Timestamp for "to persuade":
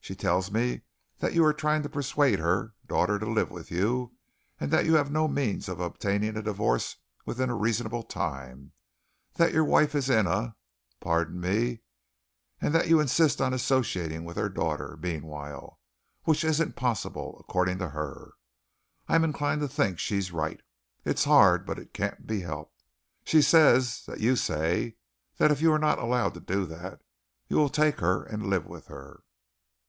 1.82-2.38